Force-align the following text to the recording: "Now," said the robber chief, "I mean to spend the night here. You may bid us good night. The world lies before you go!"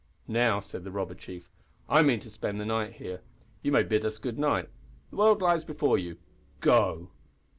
"Now," 0.27 0.61
said 0.61 0.83
the 0.83 0.89
robber 0.89 1.13
chief, 1.13 1.51
"I 1.87 2.01
mean 2.01 2.19
to 2.21 2.31
spend 2.31 2.59
the 2.59 2.65
night 2.65 2.93
here. 2.93 3.21
You 3.61 3.71
may 3.71 3.83
bid 3.83 4.03
us 4.03 4.17
good 4.17 4.39
night. 4.39 4.67
The 5.11 5.17
world 5.17 5.43
lies 5.43 5.63
before 5.63 5.99
you 5.99 6.17
go!" 6.59 7.11